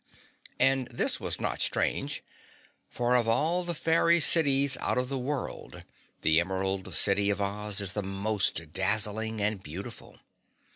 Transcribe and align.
And 0.59 0.87
this 0.87 1.19
was 1.19 1.39
not 1.39 1.61
strange, 1.61 2.23
for 2.89 3.13
of 3.13 3.27
all 3.27 3.63
the 3.63 3.75
fairy 3.75 4.19
cities 4.19 4.75
out 4.77 4.97
of 4.97 5.09
the 5.09 5.17
world, 5.19 5.83
the 6.23 6.39
Emerald 6.39 6.95
City 6.95 7.29
of 7.29 7.39
Oz 7.39 7.79
is 7.81 7.93
the 7.93 8.01
most 8.01 8.73
dazzling 8.73 9.39
and 9.41 9.61
beautiful. 9.61 10.17